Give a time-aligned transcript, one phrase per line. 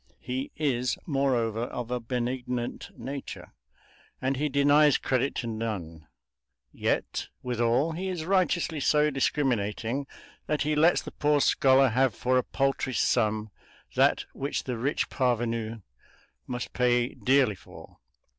[0.19, 3.53] He is, moreover, of a benignant nature,
[4.19, 6.07] and he denies credit to none;
[6.71, 10.07] yet, withal, he is righteously so discriminating
[10.47, 13.51] that he lets the poor scholar have for a paltry sum
[13.93, 15.83] that which the rich parvenu
[16.47, 17.97] must pay dearly for.